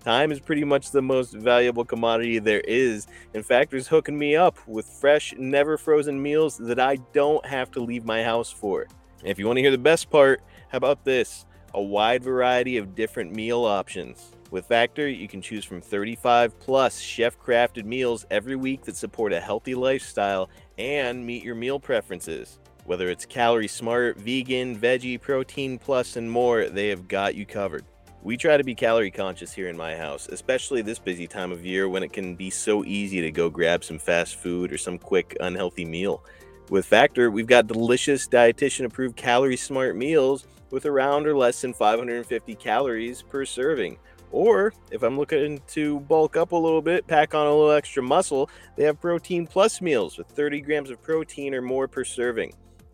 [0.00, 4.56] Time is pretty much the most valuable commodity there is, and Factor's hooking me up
[4.66, 8.86] with fresh, never frozen meals that I don't have to leave my house for.
[9.20, 11.44] And if you want to hear the best part, how about this?
[11.74, 14.32] A wide variety of different meal options.
[14.50, 19.34] With Factor, you can choose from 35 plus chef crafted meals every week that support
[19.34, 22.58] a healthy lifestyle and meet your meal preferences.
[22.86, 27.84] Whether it's calorie smart, vegan, veggie, protein plus, and more, they have got you covered.
[28.22, 31.64] We try to be calorie conscious here in my house, especially this busy time of
[31.64, 34.98] year when it can be so easy to go grab some fast food or some
[34.98, 36.22] quick, unhealthy meal.
[36.68, 41.72] With Factor, we've got delicious dietitian approved calorie smart meals with around or less than
[41.72, 43.96] 550 calories per serving.
[44.32, 48.02] Or if I'm looking to bulk up a little bit, pack on a little extra
[48.02, 52.52] muscle, they have protein plus meals with 30 grams of protein or more per serving.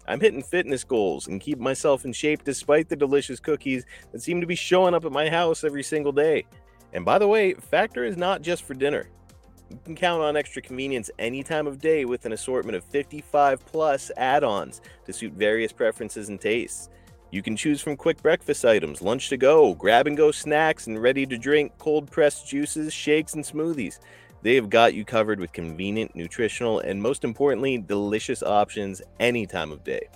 [0.09, 4.40] I'm hitting fitness goals and keep myself in shape despite the delicious cookies that seem
[4.40, 6.47] to be showing up at my house every single day.
[6.92, 9.09] And by the way, Factor is not just for dinner.
[9.71, 13.66] You can count on extra convenience any time of day with an assortment of 55
[13.66, 16.88] plus add ons to suit various preferences and tastes.
[17.33, 21.03] You can choose from quick breakfast items, lunch to go, grab and go snacks, and
[21.03, 23.99] ready to drink cold pressed juices, shakes, and smoothies.
[24.47, 29.73] They have got you covered with convenient, nutritional, and most importantly, delicious options any time
[29.73, 30.07] of day.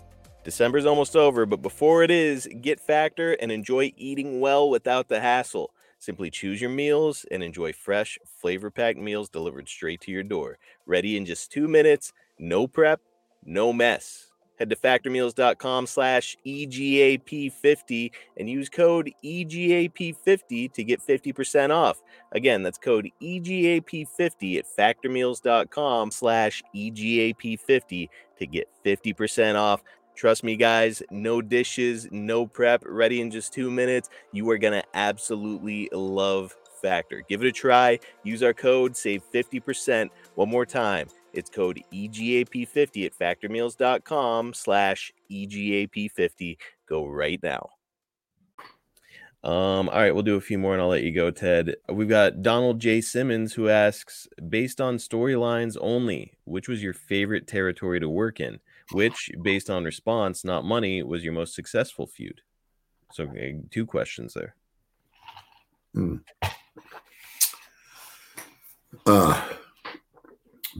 [0.44, 5.18] December's almost over, but before it is, get Factor and enjoy eating well without the
[5.18, 5.74] hassle.
[5.98, 10.58] Simply choose your meals and enjoy fresh, flavor packed meals delivered straight to your door,
[10.86, 13.00] ready in just two minutes, no prep,
[13.44, 14.29] no mess.
[14.60, 22.02] Head to factormeals.com slash E EGAP50 and use code E EGAP50 to get 50% off.
[22.32, 29.82] Again, that's code E EGAP50 at factormeals.com slash E EGAP50 to get 50% off.
[30.14, 34.10] Trust me, guys, no dishes, no prep, ready in just two minutes.
[34.32, 37.22] You are going to absolutely love Factor.
[37.28, 37.98] Give it a try.
[38.24, 40.08] Use our code, save 50%.
[40.34, 41.08] One more time.
[41.32, 46.56] It's code E EGAP50 at factormeals.com slash E EGAP50.
[46.86, 47.70] Go right now.
[49.42, 51.76] Um, all right, we'll do a few more and I'll let you go, Ted.
[51.88, 53.00] We've got Donald J.
[53.00, 58.60] Simmons who asks, based on storylines only, which was your favorite territory to work in?
[58.92, 62.42] Which, based on response, not money, was your most successful feud?
[63.12, 64.56] So, okay, two questions there.
[69.06, 69.42] Uh,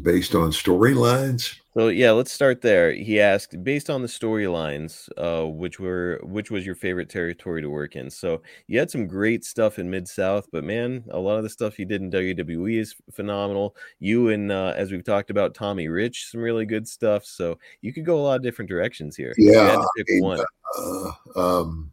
[0.03, 1.57] based on storylines.
[1.75, 2.93] So yeah, let's start there.
[2.93, 7.71] He asked, based on the storylines, uh, which were which was your favorite territory to
[7.71, 8.11] work in?
[8.11, 11.49] So you had some great stuff in Mid South, but man, a lot of the
[11.49, 13.77] stuff you did in WWE is phenomenal.
[14.01, 17.25] You and uh, as we've talked about, Tommy Rich, some really good stuff.
[17.25, 19.33] So you could go a lot of different directions here.
[19.39, 20.41] Yeah, pick I one.
[20.77, 21.93] Uh, um,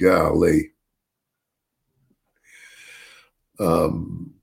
[0.00, 0.72] golly.
[3.60, 4.34] Um,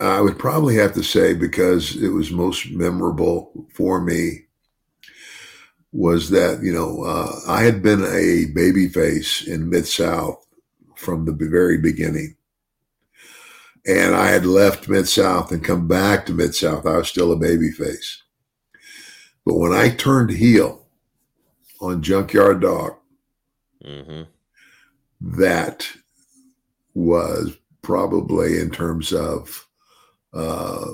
[0.00, 4.46] I would probably have to say because it was most memorable for me
[5.92, 10.44] was that you know uh, I had been a babyface in Mid South
[10.96, 12.36] from the very beginning,
[13.86, 16.84] and I had left Mid South and come back to Mid South.
[16.86, 18.18] I was still a babyface,
[19.46, 20.86] but when I turned heel
[21.80, 22.96] on Junkyard Dog,
[23.84, 24.22] hmm
[25.20, 25.88] that
[26.94, 29.65] was probably in terms of
[30.32, 30.86] uh,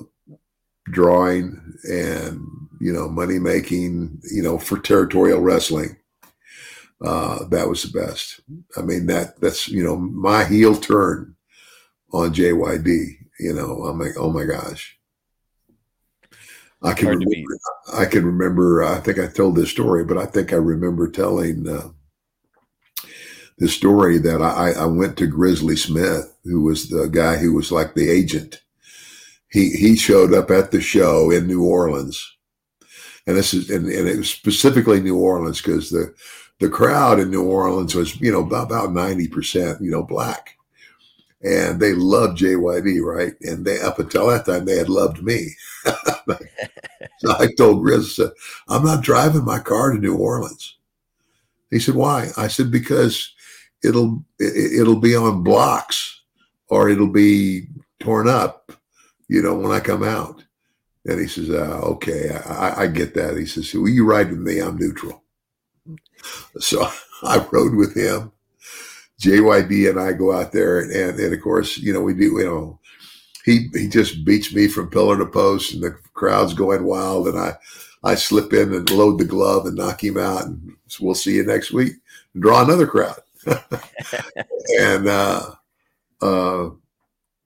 [0.87, 2.41] drawing and
[2.81, 5.97] you know money making you know for territorial wrestling
[7.05, 8.41] uh, that was the best
[8.77, 11.35] i mean that that's you know my heel turn
[12.13, 12.87] on jyd
[13.39, 14.99] you know i'm like oh my gosh
[16.83, 17.37] i can Hard to beat.
[17.37, 17.59] remember,
[17.95, 21.69] i can remember i think i told this story but i think i remember telling
[21.69, 21.89] uh,
[23.63, 27.71] the story that I, I went to Grizzly Smith, who was the guy who was
[27.71, 28.61] like the agent.
[29.53, 32.37] He he showed up at the show in New Orleans,
[33.27, 36.15] and this is and, and it was specifically New Orleans because the
[36.59, 40.57] the crowd in New Orleans was you know about ninety percent you know black,
[41.43, 45.51] and they loved JYD right, and they up until that time they had loved me.
[45.85, 48.31] so I told Grizz, I said,
[48.69, 50.79] I'm not driving my car to New Orleans.
[51.71, 53.35] He said, "Why?" I said, "Because
[53.85, 56.23] it'll it, it'll be on blocks,
[56.69, 57.67] or it'll be
[58.01, 58.73] torn up,
[59.33, 60.45] you know, when I come out."
[61.05, 63.37] And he says, uh, okay, I, I get that.
[63.37, 64.61] He says, will you ride with me?
[64.61, 65.23] I'm neutral.
[66.59, 66.87] So
[67.25, 68.33] I rode with him.
[69.21, 72.39] JYD and I go out there and, and, and of course, you know, we do,
[72.39, 72.81] you know,
[73.45, 77.39] he, he just beats me from pillar to post and the crowd's going wild and
[77.39, 77.55] I,
[78.05, 81.45] I slip in and load the glove and knock him out and we'll see you
[81.45, 81.93] next week
[82.39, 83.19] draw another crowd.
[84.79, 85.51] and, uh,
[86.21, 86.71] uh,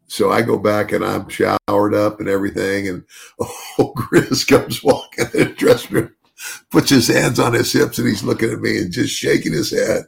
[0.06, 2.88] so I go back and I'm showered up and everything.
[2.88, 3.04] And
[3.40, 6.14] oh, Grizz comes walking in the dressing room,
[6.70, 9.70] puts his hands on his hips and he's looking at me and just shaking his
[9.70, 10.04] head.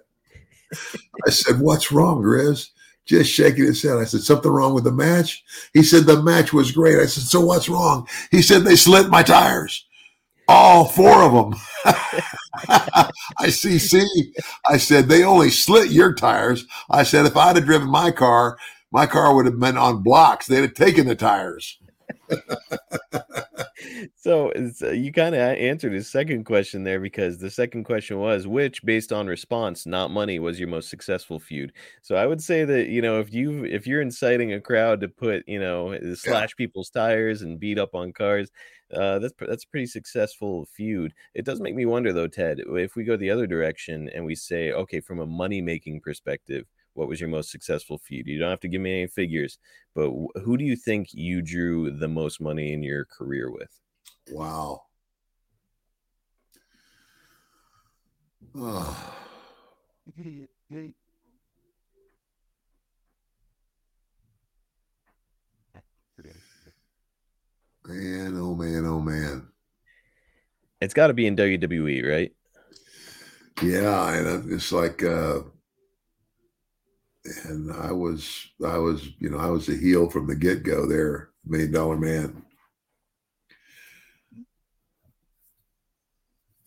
[1.27, 2.69] I said, What's wrong, Grizz?
[3.07, 3.97] Just shaking his head.
[3.97, 5.43] I said, Something wrong with the match?
[5.73, 6.99] He said, The match was great.
[6.99, 8.07] I said, So what's wrong?
[8.31, 9.87] He said, They slit my tires.
[10.47, 11.61] All four of them.
[13.39, 13.79] I see.
[13.79, 14.33] See,
[14.67, 16.67] I said, They only slit your tires.
[16.91, 18.59] I said, If I'd have driven my car,
[18.91, 20.47] my car would have been on blocks.
[20.47, 21.79] They'd have taken the tires.
[24.17, 28.47] so uh, you kind of answered his second question there because the second question was
[28.47, 31.73] which based on response not money was your most successful feud
[32.03, 35.09] so i would say that you know if you if you're inciting a crowd to
[35.09, 36.57] put you know slash yeah.
[36.57, 38.51] people's tires and beat up on cars
[38.95, 41.13] uh, that's that's a pretty successful feud.
[41.35, 44.35] It does make me wonder though, Ted, if we go the other direction and we
[44.35, 46.65] say, okay, from a money making perspective,
[46.99, 48.27] what was your most successful feud?
[48.27, 49.59] You don't have to give me any figures,
[49.95, 50.11] but
[50.43, 53.71] who do you think you drew the most money in your career with?
[54.33, 54.83] Wow.
[58.57, 59.15] Oh.
[67.87, 69.49] Man, oh man, oh man.
[70.83, 72.33] It's got to be in WWE, right?
[73.63, 75.41] Yeah, and it's like uh
[77.45, 80.87] and I was I was you know I was a heel from the get go
[80.87, 82.43] there, million dollar man.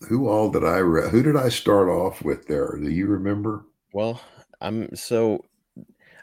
[0.08, 2.76] Who all did I re- who did I start off with there?
[2.76, 3.66] Do you remember?
[3.92, 4.20] Well,
[4.60, 5.44] I'm so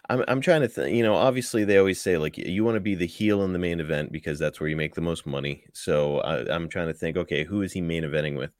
[0.09, 0.95] I'm I'm trying to think.
[0.95, 3.59] You know, obviously they always say like you want to be the heel in the
[3.59, 5.63] main event because that's where you make the most money.
[5.73, 7.15] So I, am trying to think.
[7.15, 8.51] Okay, who is he main eventing with?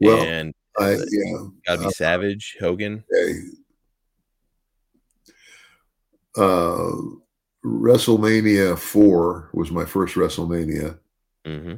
[0.00, 3.04] Well, and I, yeah, gotta be uh, Savage Hogan.
[6.36, 6.92] Uh,
[7.64, 10.98] WrestleMania four was my first WrestleMania,
[11.46, 11.74] mm-hmm.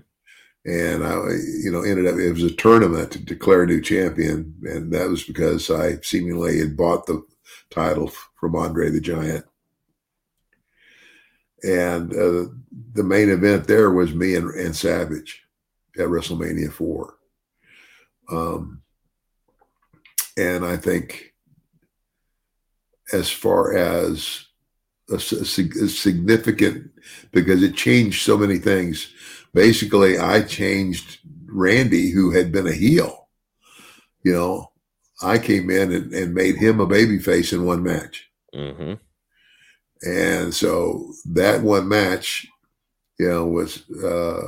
[0.64, 1.14] and I,
[1.62, 5.08] you know, ended up it was a tournament to declare a new champion, and that
[5.08, 7.24] was because I seemingly had bought the
[7.70, 9.44] title from Andre the Giant,
[11.62, 12.50] and uh,
[12.94, 15.44] the main event there was me and, and Savage
[15.96, 17.14] at WrestleMania four.
[18.30, 18.82] Um,
[20.36, 21.32] and I think
[23.12, 24.45] as far as
[25.10, 26.90] a, a, significant
[27.32, 29.12] because it changed so many things.
[29.54, 33.28] Basically, I changed Randy, who had been a heel.
[34.22, 34.72] You know,
[35.22, 38.28] I came in and, and made him a babyface in one match.
[38.54, 38.94] Mm-hmm.
[40.02, 42.46] And so that one match,
[43.18, 44.46] you know, was, uh,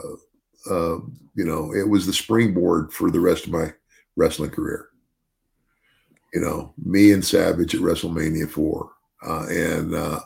[0.71, 0.99] uh,
[1.35, 3.73] you know, it was the springboard for the rest of my
[4.17, 4.89] wrestling career.
[6.35, 8.91] You know, me and Savage at WrestleMania 4
[9.27, 10.21] uh, and uh,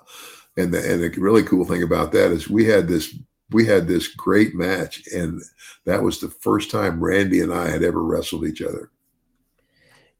[0.56, 3.14] and the and the really cool thing about that is we had this
[3.50, 5.42] we had this great match, and
[5.84, 8.90] that was the first time Randy and I had ever wrestled each other.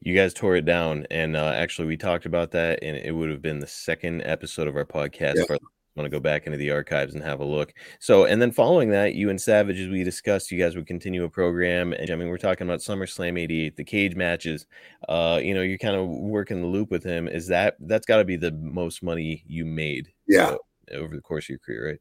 [0.01, 3.31] You guys tore it down, and uh, actually, we talked about that, and it would
[3.31, 5.57] have been the second episode of our podcast yeah.
[5.95, 7.73] Want to go back into the archives and have a look.
[8.01, 11.25] So, and then following that, you and Savage, as we discussed, you guys would continue
[11.25, 11.93] a program.
[11.93, 14.67] And I mean, we're talking about SummerSlam 88, the cage matches.
[15.09, 17.29] Uh, you know, you're kind of working the loop with him.
[17.29, 20.13] Is that that's got to be the most money you made?
[20.27, 20.57] Yeah.
[20.93, 22.01] Uh, over the course of your career, right?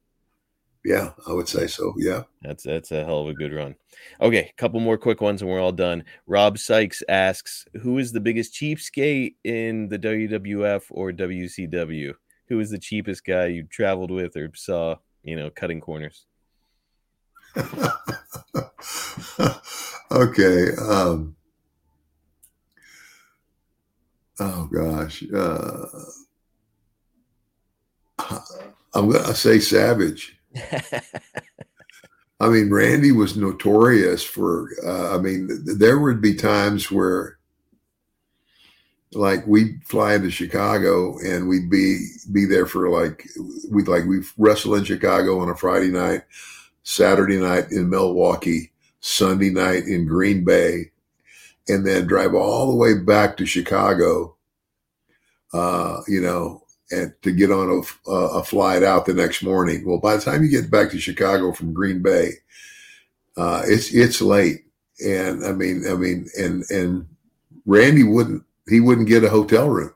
[0.84, 1.94] Yeah, I would say so.
[1.98, 2.24] Yeah.
[2.42, 3.76] That's that's a hell of a good run.
[4.20, 6.04] Okay, A couple more quick ones and we're all done.
[6.26, 12.16] Rob Sykes asks, who is the biggest cheapskate in the WWF or WCW?
[12.52, 16.26] Who was the cheapest guy you traveled with or saw, you know, cutting corners?
[20.12, 20.76] okay.
[20.76, 21.38] Um,
[24.42, 25.24] oh gosh.
[25.34, 25.86] Uh,
[28.94, 30.38] I'm going to say Savage.
[32.42, 37.38] I mean, Randy was notorious for, uh, I mean, there would be times where
[39.14, 43.28] like we'd fly into Chicago and we'd be be there for like
[43.70, 46.22] we'd like we wrestle in Chicago on a Friday night,
[46.84, 50.92] Saturday night in Milwaukee, Sunday night in Green Bay,
[51.68, 54.36] and then drive all the way back to Chicago.
[55.54, 59.84] Uh, you know, and to get on a, a flight out the next morning.
[59.86, 62.32] Well, by the time you get back to Chicago from Green Bay,
[63.36, 64.64] uh, it's it's late,
[65.06, 67.06] and I mean, I mean, and and
[67.66, 69.94] Randy wouldn't he wouldn't get a hotel room.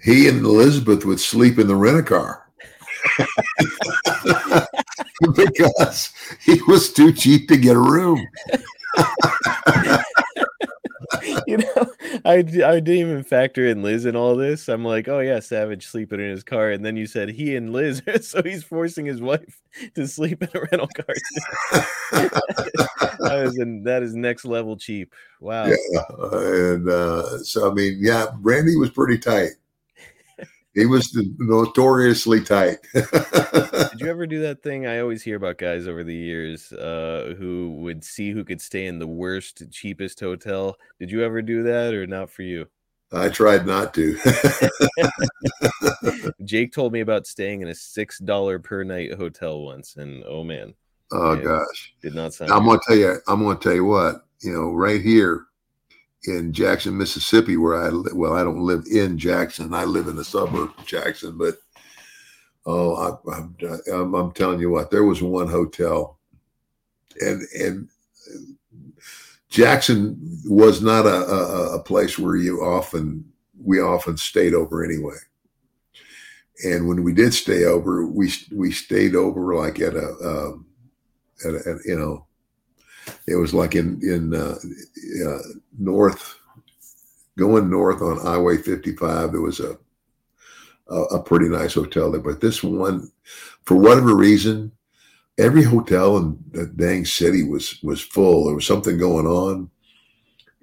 [0.00, 2.44] He and Elizabeth would sleep in the rent a car
[5.34, 6.12] because
[6.44, 8.24] he was too cheap to get a room.
[11.46, 11.86] you know,
[12.24, 14.68] I, I didn't even factor in Liz in all this.
[14.68, 17.72] I'm like, oh yeah, Savage sleeping in his car, and then you said he and
[17.72, 19.60] Liz, so he's forcing his wife
[19.94, 21.14] to sleep in a rental car.
[22.12, 25.14] that is an, that is next level cheap.
[25.40, 25.66] Wow.
[25.66, 26.00] Yeah,
[26.32, 29.52] and uh, so I mean, yeah, Randy was pretty tight.
[30.78, 32.78] He was notoriously tight.
[32.94, 34.86] Did you ever do that thing?
[34.86, 38.86] I always hear about guys over the years uh, who would see who could stay
[38.86, 40.76] in the worst, cheapest hotel.
[41.00, 42.68] Did you ever do that, or not for you?
[43.12, 44.16] I tried not to.
[46.44, 50.44] Jake told me about staying in a six dollar per night hotel once, and oh
[50.44, 50.74] man,
[51.10, 52.52] oh gosh, did not sound.
[52.52, 52.68] I'm good.
[52.68, 53.20] gonna tell you.
[53.26, 54.26] I'm gonna tell you what.
[54.42, 55.46] You know, right here
[56.24, 59.72] in Jackson, Mississippi, where I well, I don't live in Jackson.
[59.72, 61.56] I live in the suburb of Jackson, but
[62.66, 63.56] oh, I, I'm,
[63.92, 64.90] I'm I'm telling you what.
[64.90, 66.18] There was one hotel,
[67.20, 67.88] and and
[69.48, 73.24] Jackson was not a, a, a place where you often
[73.60, 75.16] we often stayed over anyway.
[76.64, 80.66] And when we did stay over, we we stayed over like at a, um,
[81.44, 82.26] at, a, at you know,
[83.26, 84.56] it was like in in uh,
[85.26, 85.38] uh,
[85.78, 86.38] north,
[87.36, 89.32] going north on Highway 55.
[89.32, 89.78] There was a,
[90.88, 93.10] a a pretty nice hotel there, but this one,
[93.62, 94.72] for whatever reason,
[95.38, 98.46] every hotel in the dang city was was full.
[98.46, 99.70] There was something going on,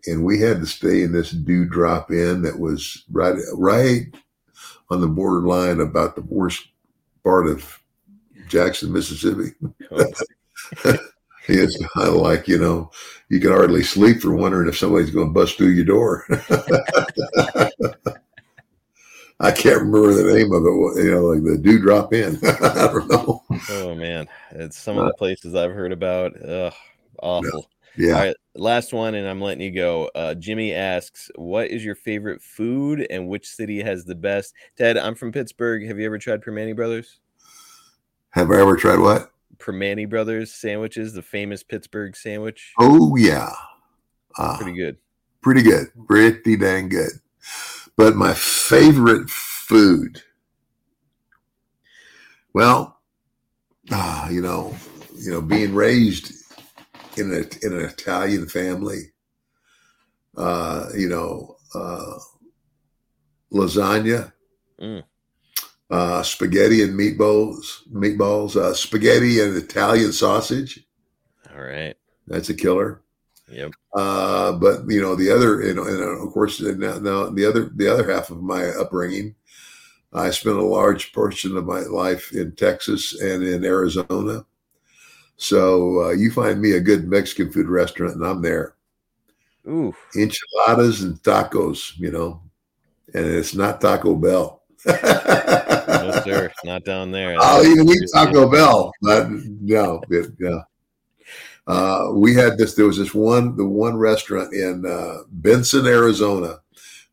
[0.08, 4.14] and we had to stay in this Dewdrop Inn that was right right
[4.90, 6.68] on the borderline about the worst
[7.24, 7.82] part of
[8.48, 9.54] Jackson, Mississippi.
[11.48, 12.92] It's kind of like you know
[13.30, 16.26] you can hardly sleep for wondering if somebody's going to bust through your door.
[19.40, 21.04] I can't remember the name of it.
[21.04, 22.40] You know, like the Dewdrop Inn.
[22.44, 23.44] I don't know.
[23.70, 26.34] oh man, it's some of the places I've heard about.
[26.42, 26.74] Ugh,
[27.22, 27.70] awful.
[27.98, 28.14] Yeah.
[28.14, 30.10] All right, last one, and I'm letting you go.
[30.16, 34.98] Uh, Jimmy asks, "What is your favorite food, and which city has the best?" Ted,
[34.98, 35.86] I'm from Pittsburgh.
[35.88, 37.20] Have you ever tried Primanti Brothers?
[38.32, 39.32] Have I ever tried what?
[39.58, 42.74] Primanti Brothers sandwiches, the famous Pittsburgh sandwich.
[42.80, 43.52] Oh yeah,
[44.38, 44.98] uh, Pretty good.
[45.42, 47.12] pretty good, pretty dang good.
[47.98, 50.22] But my favorite food,
[52.54, 53.00] well,
[53.92, 54.76] ah, you know,
[55.18, 56.34] you know, being raised
[57.18, 59.12] in a in an Italian family,
[60.38, 62.16] uh, you know, uh,
[63.54, 64.32] lasagna,
[64.82, 65.04] Mm.
[65.90, 70.86] Uh, spaghetti and meatballs, meatballs, uh, spaghetti and Italian sausage.
[71.56, 71.96] All right.
[72.28, 73.02] That's a killer.
[73.50, 73.72] Yep.
[73.94, 77.46] Uh, but you know the other, you know, and uh, of course now, now the
[77.48, 79.36] other the other half of my upbringing,
[80.12, 84.46] I spent a large portion of my life in Texas and in Arizona.
[85.38, 88.76] So uh, you find me a good Mexican food restaurant, and I'm there.
[89.68, 89.94] Ooh.
[90.16, 92.42] Enchiladas and tacos, you know,
[93.14, 94.64] and it's not Taco Bell.
[96.06, 96.52] No, sir.
[96.64, 97.36] Not down there.
[97.40, 100.62] I'll even eat Taco Bell, but no, it- yeah.
[101.68, 102.76] Uh, we had this.
[102.76, 106.60] There was this one, the one restaurant in uh, Benson, Arizona,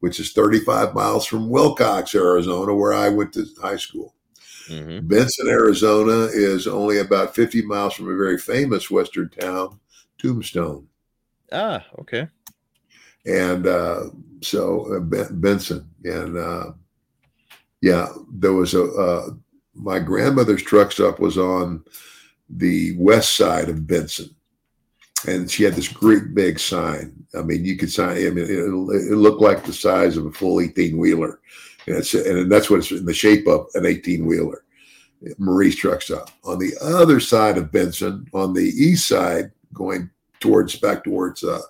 [0.01, 4.15] which is 35 miles from Willcox, Arizona, where I went to high school.
[4.69, 9.81] hmm Benson, Arizona, is only about 50 miles from a very famous western town,
[10.19, 10.87] Tombstone,
[11.51, 12.29] Ah, okay.
[13.25, 14.05] and uh,
[14.43, 15.01] so uh,
[15.33, 16.73] Benson, and uh,
[17.83, 19.31] yeah, there was a uh,
[19.75, 21.85] my grandmother's truck stop was on
[22.49, 24.31] the west side of Benson,
[25.27, 27.13] and she had this great big sign.
[27.37, 28.17] I mean, you could sign.
[28.17, 31.41] I mean, it, it looked like the size of a full eighteen wheeler,
[31.87, 34.65] and it's and that's what it's in the shape of an eighteen wheeler.
[35.39, 36.31] Marie's truck stop.
[36.45, 40.11] On the other side of Benson, on the east side, going
[40.41, 41.63] towards back towards uh,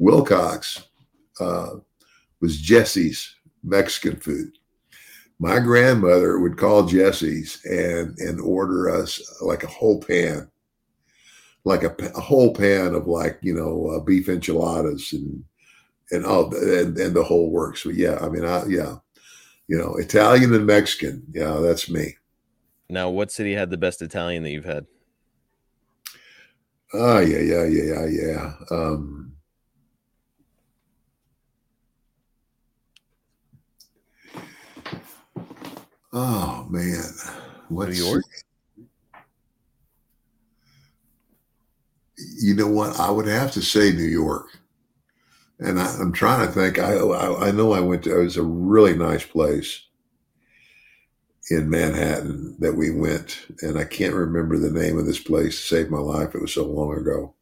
[0.00, 0.86] Willcox,
[1.40, 1.76] uh,
[2.40, 4.58] was Jesse's Mexican food.
[5.42, 10.48] My grandmother would call Jesse's and and order us like a whole pan,
[11.64, 15.42] like a, a whole pan of like you know uh, beef enchiladas and
[16.12, 17.82] and all and, and the whole works.
[17.82, 18.98] So yeah, I mean, I, yeah,
[19.66, 21.24] you know, Italian and Mexican.
[21.32, 22.14] Yeah, that's me.
[22.88, 24.86] Now, what city had the best Italian that you've had?
[26.94, 28.54] Oh yeah, yeah, yeah, yeah, yeah.
[28.70, 29.32] Um,
[36.12, 37.02] oh man,
[37.68, 38.24] what's York?
[42.38, 42.98] you know what?
[42.98, 44.46] I would have to say New York.
[45.58, 46.78] And I, am trying to think.
[46.78, 48.18] I, I, I know I went to.
[48.18, 49.86] It was a really nice place
[51.50, 55.56] in Manhattan that we went, and I can't remember the name of this place.
[55.56, 57.34] To save my life, it was so long ago.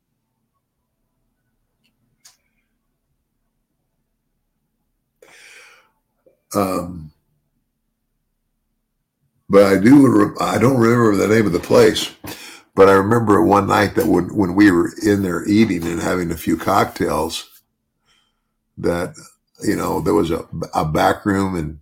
[6.54, 7.12] Um,
[9.50, 10.34] but I do.
[10.40, 12.14] I don't remember the name of the place.
[12.74, 16.30] But I remember one night that when when we were in there eating and having
[16.30, 17.50] a few cocktails,
[18.78, 19.14] that
[19.62, 21.80] you know there was a, a back room and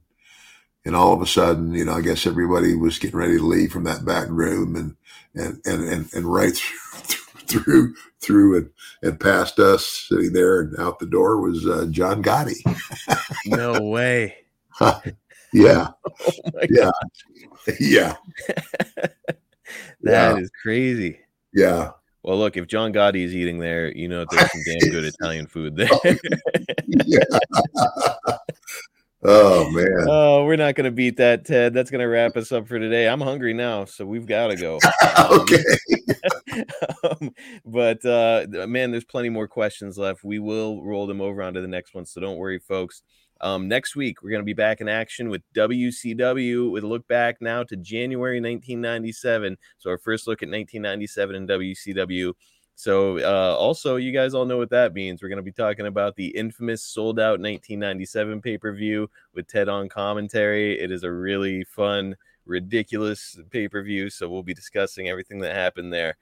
[0.85, 3.71] and all of a sudden, you know, I guess everybody was getting ready to leave
[3.71, 4.97] from that back room and
[5.35, 8.71] and and and, and right through through through and,
[9.03, 12.57] and past us sitting there and out the door was uh, John Gotti.
[13.45, 14.39] no way.
[15.53, 15.89] yeah.
[16.55, 16.91] Oh yeah.
[17.79, 18.17] Yeah.
[18.49, 19.13] that
[20.03, 20.37] Yeah.
[20.39, 21.21] is crazy.
[21.53, 21.91] Yeah.
[22.23, 25.47] Well, look, if John Gotti is eating there, you know there's some damn good Italian
[25.47, 25.89] food there.
[27.07, 27.25] Yeah.
[29.25, 30.07] oh man.
[30.09, 31.75] oh, we're not going to beat that, Ted.
[31.75, 33.09] That's going to wrap us up for today.
[33.09, 34.79] I'm hungry now, so we've got to go.
[35.31, 35.63] Okay.
[37.05, 37.31] um,
[37.65, 40.25] but uh, man, there's plenty more questions left.
[40.25, 43.03] We will roll them over onto the next one, so don't worry, folks.
[43.41, 47.07] Um, next week, we're going to be back in action with WCW with a look
[47.07, 49.57] back now to January 1997.
[49.79, 52.33] So, our first look at 1997 in WCW.
[52.75, 55.23] So, uh, also, you guys all know what that means.
[55.23, 59.47] We're going to be talking about the infamous Souled Out 1997 pay per view with
[59.47, 60.79] Ted on commentary.
[60.79, 64.11] It is a really fun, ridiculous pay per view.
[64.11, 66.17] So, we'll be discussing everything that happened there.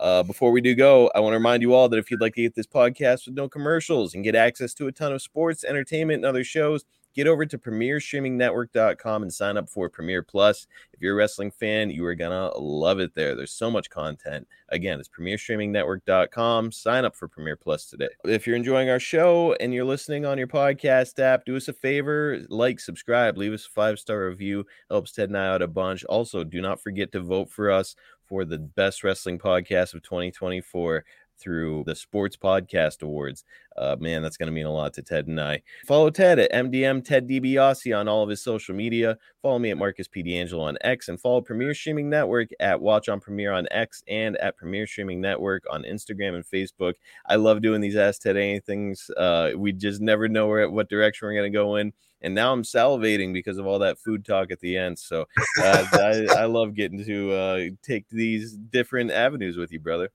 [0.00, 2.34] Uh, before we do go, I want to remind you all that if you'd like
[2.34, 5.64] to get this podcast with no commercials and get access to a ton of sports,
[5.64, 6.84] entertainment, and other shows,
[7.14, 10.66] get over to premierstreamingnetwork.com and sign up for Premier Plus.
[10.92, 13.34] If you're a wrestling fan, you are going to love it there.
[13.34, 14.46] There's so much content.
[14.70, 16.72] Again, it's premierstreamingnetwork.com.
[16.72, 18.08] Sign up for Premier Plus today.
[18.24, 21.72] If you're enjoying our show and you're listening on your podcast app, do us a
[21.72, 24.64] favor, like, subscribe, leave us a five star review.
[24.90, 26.04] Helps Ted and I out a bunch.
[26.04, 27.94] Also, do not forget to vote for us
[28.32, 31.04] for the best wrestling podcast of 2024
[31.38, 33.44] through the Sports Podcast Awards.
[33.76, 35.60] Uh, man, that's going to mean a lot to Ted and I.
[35.86, 39.18] Follow Ted at MDM Ted DiBiase on all of his social media.
[39.42, 40.22] Follow me at Marcus P.
[40.22, 44.38] DeAngelo on X and follow Premier Streaming Network at Watch on Premier on X and
[44.38, 46.94] at Premier Streaming Network on Instagram and Facebook.
[47.26, 49.10] I love doing these Ask Ted Anythings.
[49.14, 51.92] Uh, we just never know where what direction we're going to go in.
[52.22, 54.98] And now I'm salivating because of all that food talk at the end.
[54.98, 55.26] So
[55.60, 60.10] uh, I, I love getting to uh, take these different avenues with you, brother.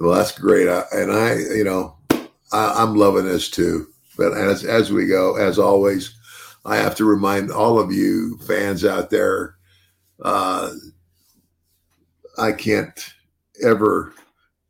[0.00, 0.68] Well, that's great.
[0.68, 1.96] I, and I, you know,
[2.52, 3.88] I, I'm loving this too.
[4.16, 6.12] But as as we go, as always,
[6.64, 9.56] I have to remind all of you fans out there,
[10.22, 10.70] uh,
[12.36, 13.14] I can't
[13.62, 14.12] ever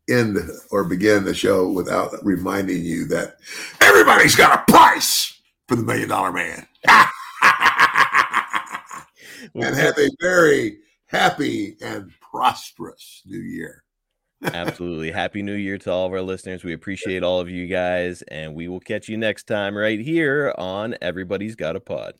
[0.08, 0.38] end
[0.70, 3.36] or begin the show without reminding you that
[3.80, 5.27] everybody's got a price
[5.68, 6.66] for the Million Dollar Man.
[9.54, 13.84] and have a very happy and prosperous new year.
[14.42, 15.10] Absolutely.
[15.12, 16.64] Happy New Year to all of our listeners.
[16.64, 20.54] We appreciate all of you guys, and we will catch you next time right here
[20.56, 22.14] on Everybody's Got a Pod.